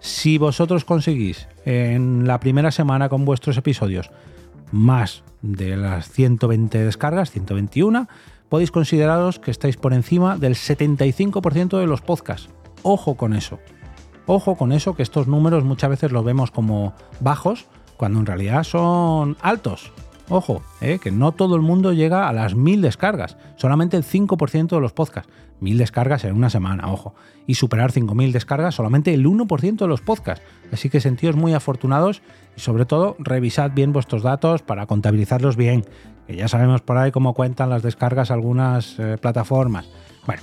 Si 0.00 0.38
vosotros 0.38 0.84
conseguís 0.84 1.48
en 1.64 2.26
la 2.26 2.40
primera 2.40 2.70
semana 2.70 3.08
con 3.08 3.24
vuestros 3.24 3.56
episodios 3.56 4.10
más 4.72 5.22
de 5.42 5.76
las 5.76 6.08
120 6.10 6.84
descargas, 6.84 7.30
121, 7.30 8.08
podéis 8.48 8.70
consideraros 8.70 9.38
que 9.38 9.50
estáis 9.50 9.76
por 9.76 9.92
encima 9.92 10.36
del 10.36 10.54
75% 10.54 11.78
de 11.78 11.86
los 11.86 12.00
podcasts. 12.00 12.48
Ojo 12.82 13.16
con 13.16 13.34
eso. 13.34 13.58
Ojo 14.26 14.56
con 14.56 14.72
eso, 14.72 14.94
que 14.94 15.02
estos 15.02 15.26
números 15.28 15.64
muchas 15.64 15.90
veces 15.90 16.12
los 16.12 16.24
vemos 16.24 16.50
como 16.50 16.94
bajos, 17.20 17.66
cuando 17.96 18.20
en 18.20 18.26
realidad 18.26 18.64
son 18.64 19.36
altos. 19.40 19.92
Ojo, 20.28 20.62
eh, 20.80 20.98
que 20.98 21.12
no 21.12 21.32
todo 21.32 21.54
el 21.54 21.62
mundo 21.62 21.92
llega 21.92 22.28
a 22.28 22.32
las 22.32 22.54
1000 22.54 22.82
descargas, 22.82 23.36
solamente 23.56 23.96
el 23.96 24.04
5% 24.04 24.68
de 24.74 24.80
los 24.80 24.92
podcasts. 24.92 25.30
1000 25.60 25.78
descargas 25.78 26.24
en 26.24 26.34
una 26.34 26.50
semana, 26.50 26.92
ojo. 26.92 27.14
Y 27.46 27.54
superar 27.54 27.92
5000 27.92 28.32
descargas 28.32 28.74
solamente 28.74 29.14
el 29.14 29.24
1% 29.24 29.76
de 29.76 29.86
los 29.86 30.00
podcasts. 30.00 30.44
Así 30.72 30.90
que 30.90 31.00
sentidos 31.00 31.36
muy 31.36 31.54
afortunados 31.54 32.22
y 32.56 32.60
sobre 32.60 32.84
todo 32.84 33.16
revisad 33.18 33.70
bien 33.70 33.92
vuestros 33.92 34.22
datos 34.22 34.62
para 34.62 34.86
contabilizarlos 34.86 35.56
bien, 35.56 35.84
que 36.26 36.36
ya 36.36 36.48
sabemos 36.48 36.82
por 36.82 36.98
ahí 36.98 37.12
cómo 37.12 37.32
cuentan 37.32 37.70
las 37.70 37.82
descargas 37.82 38.30
algunas 38.30 38.98
eh, 38.98 39.16
plataformas. 39.18 39.88
Bueno, 40.26 40.42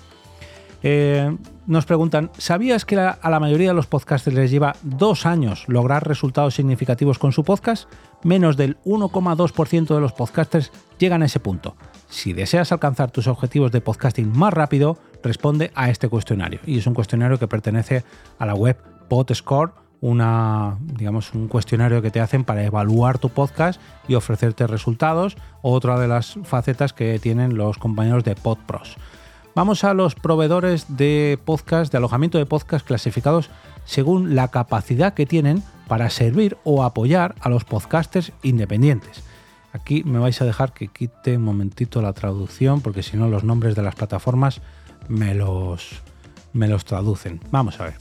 eh, 0.83 1.35
nos 1.65 1.85
preguntan, 1.85 2.29
¿sabías 2.37 2.83
que 2.83 2.99
a 2.99 3.29
la 3.29 3.39
mayoría 3.39 3.69
de 3.69 3.73
los 3.73 3.87
podcasters 3.87 4.35
les 4.35 4.51
lleva 4.51 4.75
dos 4.83 5.25
años 5.25 5.63
lograr 5.67 6.05
resultados 6.05 6.55
significativos 6.55 7.17
con 7.17 7.31
su 7.31 7.45
podcast? 7.45 7.89
Menos 8.23 8.57
del 8.57 8.77
1,2% 8.83 9.95
de 9.95 10.01
los 10.01 10.11
podcasters 10.11 10.71
llegan 10.99 11.23
a 11.23 11.25
ese 11.25 11.39
punto. 11.39 11.75
Si 12.09 12.33
deseas 12.33 12.71
alcanzar 12.71 13.11
tus 13.11 13.27
objetivos 13.27 13.71
de 13.71 13.81
podcasting 13.81 14.37
más 14.37 14.53
rápido, 14.53 14.97
responde 15.23 15.71
a 15.73 15.89
este 15.89 16.09
cuestionario. 16.09 16.59
Y 16.65 16.77
es 16.77 16.85
un 16.85 16.93
cuestionario 16.93 17.39
que 17.39 17.47
pertenece 17.47 18.03
a 18.37 18.45
la 18.45 18.53
web 18.53 18.77
PodScore 19.07 19.71
una, 20.03 20.77
digamos, 20.81 21.33
un 21.33 21.47
cuestionario 21.47 22.01
que 22.01 22.11
te 22.11 22.19
hacen 22.19 22.43
para 22.43 22.65
evaluar 22.65 23.19
tu 23.19 23.29
podcast 23.29 23.79
y 24.05 24.15
ofrecerte 24.15 24.67
resultados. 24.67 25.37
Otra 25.61 25.97
de 25.97 26.09
las 26.09 26.37
facetas 26.43 26.91
que 26.91 27.19
tienen 27.19 27.55
los 27.55 27.77
compañeros 27.77 28.25
de 28.25 28.35
PodPros. 28.35 28.97
Vamos 29.55 29.83
a 29.83 29.93
los 29.93 30.15
proveedores 30.15 30.97
de 30.97 31.37
podcast, 31.45 31.91
de 31.91 31.99
alojamiento 31.99 32.39
de 32.39 32.47
podcast 32.47 32.83
clasificados 32.85 33.51
según 33.85 34.33
la 34.33 34.47
capacidad 34.47 35.13
que 35.13 35.27
tienen 35.27 35.61
para 35.87 36.09
servir 36.09 36.57
o 36.63 36.83
apoyar 36.83 37.35
a 37.39 37.49
los 37.49 37.63
podcasters 37.63 38.31
independientes. 38.41 39.23
Aquí 39.71 40.03
me 40.05 40.17
vais 40.17 40.41
a 40.41 40.45
dejar 40.45 40.73
que 40.73 40.87
quite 40.87 41.37
un 41.37 41.43
momentito 41.43 42.01
la 42.01 42.13
traducción 42.13 42.81
porque 42.81 43.03
si 43.03 43.15
no 43.15 43.27
los 43.27 43.43
nombres 43.43 43.75
de 43.75 43.83
las 43.83 43.93
plataformas 43.93 44.61
me 45.07 45.35
los, 45.35 46.01
me 46.51 46.67
los 46.67 46.83
traducen. 46.83 47.39
Vamos 47.51 47.79
a 47.79 47.85
ver. 47.85 47.97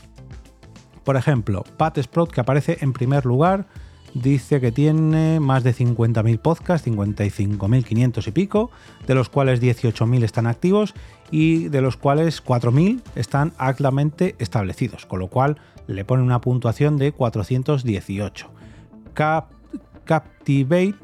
Por 1.04 1.16
ejemplo, 1.16 1.64
Pat 1.76 1.98
Sprout, 1.98 2.30
que 2.30 2.40
aparece 2.40 2.78
en 2.80 2.94
primer 2.94 3.26
lugar, 3.26 3.66
dice 4.14 4.60
que 4.60 4.72
tiene 4.72 5.40
más 5.40 5.64
de 5.64 5.74
50.000 5.74 6.38
podcasts, 6.38 6.86
55.500 6.86 8.26
y 8.26 8.30
pico, 8.30 8.70
de 9.06 9.14
los 9.14 9.28
cuales 9.28 9.60
18.000 9.60 10.24
están 10.24 10.46
activos 10.46 10.94
y 11.30 11.68
de 11.68 11.80
los 11.80 11.96
cuales 11.96 12.44
4.000 12.44 13.00
están 13.16 13.52
altamente 13.58 14.36
establecidos, 14.38 15.06
con 15.06 15.18
lo 15.20 15.28
cual 15.28 15.58
le 15.86 16.04
pone 16.04 16.22
una 16.22 16.40
puntuación 16.40 16.96
de 16.98 17.12
418. 17.12 18.50
Captivate 20.04 20.94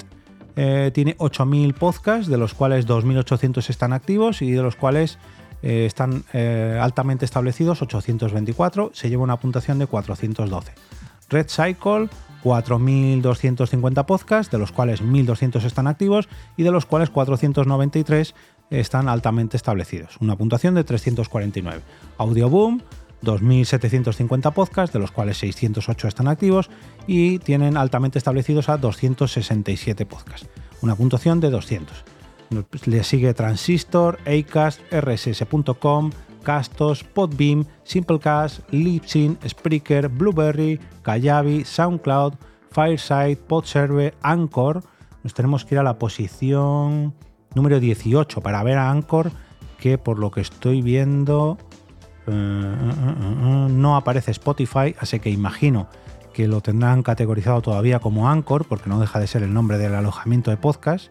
eh, 0.56 0.90
tiene 0.92 1.16
8.000 1.18 1.74
podcasts, 1.74 2.28
de 2.28 2.36
los 2.36 2.54
cuales 2.54 2.86
2.800 2.86 3.70
están 3.70 3.92
activos 3.92 4.42
y 4.42 4.50
de 4.50 4.62
los 4.62 4.76
cuales 4.76 5.18
eh, 5.62 5.86
están 5.86 6.24
eh, 6.32 6.78
altamente 6.80 7.24
establecidos, 7.24 7.82
824, 7.82 8.90
se 8.92 9.08
lleva 9.08 9.22
una 9.22 9.36
puntuación 9.38 9.78
de 9.78 9.86
412. 9.86 10.72
Red 11.30 11.46
Cycle, 11.48 12.08
4.250 12.44 14.06
podcasts, 14.06 14.50
de 14.50 14.58
los 14.58 14.72
cuales 14.72 15.02
1.200 15.02 15.64
están 15.64 15.86
activos 15.86 16.28
y 16.56 16.62
de 16.62 16.70
los 16.70 16.86
cuales 16.86 17.10
493 17.10 18.34
están 18.70 19.08
altamente 19.08 19.56
establecidos, 19.56 20.16
una 20.20 20.36
puntuación 20.36 20.74
de 20.74 20.84
349. 20.84 21.82
Audioboom, 22.18 22.80
2.750 23.22 24.52
podcasts, 24.52 24.92
de 24.92 25.00
los 25.00 25.10
cuales 25.10 25.38
608 25.38 26.08
están 26.08 26.28
activos 26.28 26.70
y 27.06 27.38
tienen 27.38 27.76
altamente 27.76 28.18
establecidos 28.18 28.68
a 28.68 28.76
267 28.76 30.06
podcasts, 30.06 30.48
una 30.82 30.94
puntuación 30.94 31.40
de 31.40 31.50
200. 31.50 32.04
Le 32.86 33.04
sigue 33.04 33.34
Transistor, 33.34 34.18
Acast, 34.26 34.80
RSS.com, 34.90 36.10
Castos, 36.38 37.04
Podbeam, 37.04 37.64
Simplecast, 37.84 38.60
Libsyn, 38.70 39.38
Spreaker, 39.46 40.08
Blueberry, 40.08 40.80
Kayabi, 41.02 41.64
SoundCloud, 41.64 42.34
Fireside, 42.70 43.36
Podserve, 43.36 44.14
Anchor. 44.22 44.82
Nos 45.22 45.34
tenemos 45.34 45.64
que 45.64 45.74
ir 45.74 45.78
a 45.80 45.82
la 45.82 45.98
posición 45.98 47.14
número 47.54 47.80
18 47.80 48.40
para 48.40 48.62
ver 48.62 48.78
a 48.78 48.90
Anchor, 48.90 49.30
que 49.78 49.98
por 49.98 50.18
lo 50.18 50.30
que 50.30 50.40
estoy 50.40 50.82
viendo 50.82 51.58
eh, 52.26 52.30
eh, 52.30 52.92
eh, 52.96 53.66
no 53.70 53.96
aparece 53.96 54.30
Spotify, 54.30 54.94
así 54.98 55.18
que 55.18 55.30
imagino 55.30 55.88
que 56.32 56.46
lo 56.46 56.60
tendrán 56.60 57.02
categorizado 57.02 57.62
todavía 57.62 57.98
como 57.98 58.28
Anchor, 58.28 58.64
porque 58.66 58.88
no 58.88 59.00
deja 59.00 59.18
de 59.18 59.26
ser 59.26 59.42
el 59.42 59.52
nombre 59.52 59.78
del 59.78 59.94
alojamiento 59.94 60.50
de 60.50 60.56
podcast. 60.56 61.10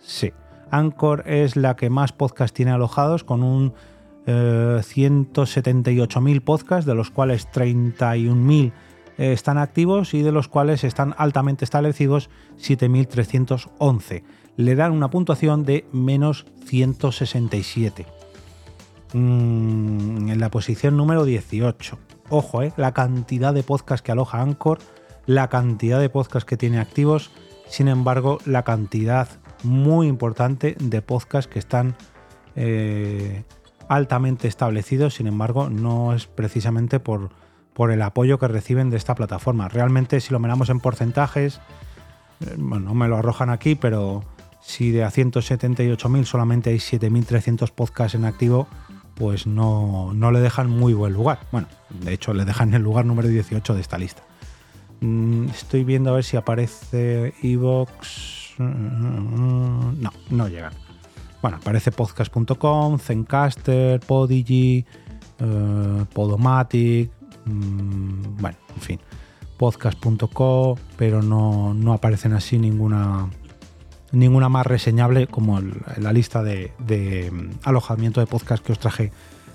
Sí, 0.00 0.32
Anchor 0.70 1.22
es 1.26 1.56
la 1.56 1.76
que 1.76 1.90
más 1.90 2.12
podcast 2.12 2.54
tiene 2.54 2.72
alojados, 2.72 3.22
con 3.22 3.42
un 3.42 3.74
178.000 4.26 6.42
podcasts, 6.42 6.86
de 6.86 6.94
los 6.94 7.10
cuales 7.10 7.48
31.000 7.52 8.72
están 9.18 9.56
activos 9.56 10.12
y 10.14 10.22
de 10.22 10.32
los 10.32 10.48
cuales 10.48 10.82
están 10.84 11.14
altamente 11.16 11.64
establecidos 11.64 12.28
7.311. 12.58 14.24
Le 14.56 14.74
dan 14.74 14.92
una 14.92 15.08
puntuación 15.10 15.64
de 15.64 15.86
menos 15.92 16.44
167. 16.64 18.04
Mm, 19.12 20.28
en 20.28 20.40
la 20.40 20.50
posición 20.50 20.96
número 20.96 21.24
18 21.24 21.98
ojo, 22.28 22.62
eh, 22.62 22.72
la 22.76 22.92
cantidad 22.92 23.54
de 23.54 23.62
podcasts 23.62 24.02
que 24.02 24.12
aloja 24.12 24.40
Anchor, 24.40 24.78
la 25.26 25.48
cantidad 25.48 26.00
de 26.00 26.08
podcasts 26.08 26.46
que 26.46 26.56
tiene 26.56 26.78
activos, 26.78 27.30
sin 27.68 27.88
embargo, 27.88 28.38
la 28.44 28.62
cantidad 28.62 29.28
muy 29.62 30.06
importante 30.06 30.76
de 30.78 31.02
podcasts 31.02 31.50
que 31.50 31.58
están 31.58 31.96
eh, 32.54 33.44
altamente 33.88 34.48
establecidos, 34.48 35.14
sin 35.14 35.26
embargo, 35.26 35.70
no 35.70 36.14
es 36.14 36.26
precisamente 36.26 37.00
por, 37.00 37.30
por 37.72 37.90
el 37.90 38.02
apoyo 38.02 38.38
que 38.38 38.48
reciben 38.48 38.90
de 38.90 38.96
esta 38.96 39.14
plataforma. 39.14 39.68
Realmente, 39.68 40.20
si 40.20 40.32
lo 40.32 40.38
miramos 40.38 40.70
en 40.70 40.80
porcentajes, 40.80 41.60
eh, 42.40 42.54
bueno, 42.56 42.86
no 42.86 42.94
me 42.94 43.08
lo 43.08 43.16
arrojan 43.16 43.50
aquí, 43.50 43.74
pero 43.74 44.24
si 44.60 44.90
de 44.90 45.04
a 45.04 45.10
178.000 45.10 46.24
solamente 46.24 46.70
hay 46.70 46.76
7.300 46.76 47.70
podcasts 47.70 48.14
en 48.14 48.24
activo, 48.24 48.66
pues 49.14 49.46
no, 49.46 50.12
le 50.14 50.40
dejan 50.40 50.68
muy 50.68 50.92
buen 50.92 51.12
lugar. 51.12 51.40
Bueno, 51.52 51.68
de 51.90 52.12
hecho 52.12 52.34
le 52.34 52.44
dejan 52.44 52.74
el 52.74 52.82
lugar 52.82 53.06
número 53.06 53.28
18 53.28 53.74
de 53.74 53.80
esta 53.80 53.98
lista. 53.98 54.22
Mm, 55.00 55.48
estoy 55.48 55.84
viendo 55.84 56.10
a 56.10 56.14
ver 56.14 56.24
si 56.24 56.36
aparece 56.36 57.34
Evox. 57.42 58.54
No, 58.58 59.94
no 60.30 60.48
llegan. 60.48 60.72
Bueno, 61.46 61.58
aparece 61.58 61.92
podcast.com, 61.92 62.98
Zencaster, 62.98 64.00
Podigy, 64.00 64.84
eh, 65.38 66.04
Podomatic, 66.12 67.12
mm, 67.44 68.36
bueno, 68.40 68.58
en 68.74 68.80
fin, 68.80 69.00
podcast.co, 69.56 70.76
pero 70.96 71.22
no, 71.22 71.72
no 71.72 71.92
aparecen 71.92 72.32
así 72.32 72.58
ninguna 72.58 73.30
ninguna 74.10 74.48
más 74.48 74.66
reseñable 74.66 75.28
como 75.28 75.60
la 75.60 76.12
lista 76.12 76.42
de, 76.42 76.72
mm, 77.30 77.60
alojamiento 77.62 78.18
de 78.18 78.26
podcast 78.26 78.64
que 78.64 78.72
os 78.72 78.80
traje 78.80 79.12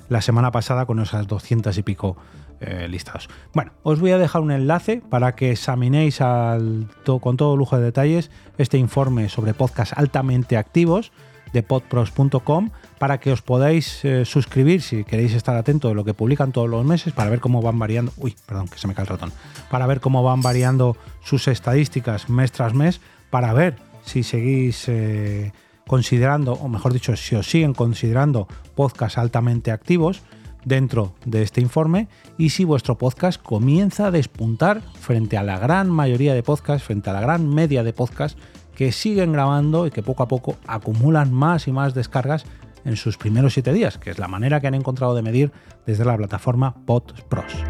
la 0.07 0.21
semana 0.21 0.49
pasada 0.53 0.85
con 0.85 1.01
esas 1.01 1.27
200 1.27 1.77
y 1.77 1.83
pico 1.83 2.15
eh, 2.61 2.87
listados. 2.87 3.27
Bueno, 3.53 3.73
os 3.83 3.99
voy 3.99 4.11
a 4.11 4.17
dejar 4.17 4.43
un 4.43 4.51
enlace 4.51 5.01
para 5.09 5.35
que 5.35 5.51
examinéis 5.51 6.19
con 6.19 7.35
todo 7.35 7.57
lujo 7.57 7.77
de 7.77 7.83
detalles 7.83 8.31
este 8.57 8.77
informe 8.77 9.27
sobre 9.27 9.53
podcasts 9.53 9.93
altamente 9.97 10.55
activos 10.55 11.11
de 11.53 11.63
podpros.com 11.63 12.69
para 12.99 13.19
que 13.19 13.31
os 13.31 13.41
podáis 13.41 14.03
eh, 14.05 14.25
suscribir 14.25 14.81
si 14.81 15.03
queréis 15.03 15.33
estar 15.33 15.55
atento 15.55 15.89
de 15.89 15.95
lo 15.95 16.05
que 16.05 16.13
publican 16.13 16.51
todos 16.51 16.69
los 16.69 16.85
meses 16.85 17.13
para 17.13 17.29
ver 17.29 17.39
cómo 17.39 17.61
van 17.61 17.79
variando. 17.79 18.11
Uy, 18.17 18.35
perdón, 18.45 18.67
que 18.67 18.77
se 18.77 18.87
me 18.87 18.93
el 18.97 19.07
ratón. 19.07 19.31
Para 19.69 19.87
ver 19.87 19.99
cómo 19.99 20.23
van 20.23 20.41
variando 20.41 20.95
sus 21.23 21.47
estadísticas 21.47 22.29
mes 22.29 22.51
tras 22.51 22.73
mes, 22.73 23.01
para 23.29 23.53
ver 23.53 23.75
si 24.03 24.23
seguís 24.23 24.85
eh, 24.87 25.51
considerando, 25.87 26.53
o 26.53 26.67
mejor 26.67 26.93
dicho, 26.93 27.15
si 27.15 27.35
os 27.35 27.49
siguen 27.49 27.73
considerando 27.73 28.47
podcasts 28.75 29.17
altamente 29.17 29.71
activos 29.71 30.21
dentro 30.65 31.15
de 31.25 31.41
este 31.41 31.61
informe 31.61 32.07
y 32.37 32.49
si 32.49 32.65
vuestro 32.65 32.97
podcast 32.97 33.41
comienza 33.41 34.07
a 34.07 34.11
despuntar 34.11 34.81
frente 34.99 35.37
a 35.37 35.43
la 35.43 35.57
gran 35.57 35.89
mayoría 35.89 36.33
de 36.33 36.43
podcasts, 36.43 36.85
frente 36.85 37.09
a 37.09 37.13
la 37.13 37.21
gran 37.21 37.49
media 37.49 37.83
de 37.83 37.93
podcasts 37.93 38.39
que 38.81 38.91
siguen 38.91 39.31
grabando 39.31 39.85
y 39.85 39.91
que 39.91 40.01
poco 40.01 40.23
a 40.23 40.27
poco 40.27 40.55
acumulan 40.65 41.31
más 41.31 41.67
y 41.67 41.71
más 41.71 41.93
descargas 41.93 42.45
en 42.83 42.95
sus 42.95 43.15
primeros 43.15 43.53
siete 43.53 43.73
días, 43.73 43.99
que 43.99 44.09
es 44.09 44.17
la 44.17 44.27
manera 44.27 44.59
que 44.59 44.65
han 44.65 44.73
encontrado 44.73 45.13
de 45.13 45.21
medir 45.21 45.51
desde 45.85 46.03
la 46.03 46.17
plataforma 46.17 46.73
PodPros. 46.87 47.63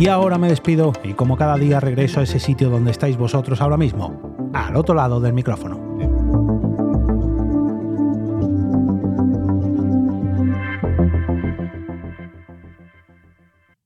Y 0.00 0.08
ahora 0.08 0.36
me 0.36 0.48
despido 0.48 0.92
y 1.04 1.12
como 1.12 1.36
cada 1.36 1.56
día 1.58 1.78
regreso 1.78 2.18
a 2.18 2.24
ese 2.24 2.40
sitio 2.40 2.68
donde 2.68 2.90
estáis 2.90 3.16
vosotros 3.16 3.60
ahora 3.60 3.76
mismo, 3.76 4.50
al 4.52 4.74
otro 4.74 4.96
lado 4.96 5.20
del 5.20 5.32
micrófono. 5.32 5.89